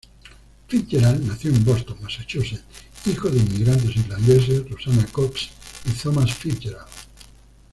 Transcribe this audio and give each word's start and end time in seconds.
Fitzgerald 0.67 1.23
nació 1.27 1.51
en 1.51 1.63
Boston, 1.63 1.95
Massachusetts, 2.01 2.63
hijo 3.05 3.29
de 3.29 3.37
inmigrantes 3.37 3.95
irlandeses, 3.97 4.67
Rosanna 4.67 5.05
Cox 5.11 5.49
y 5.85 5.91
Thomas 5.91 6.33
Fitzgerald. 6.33 6.87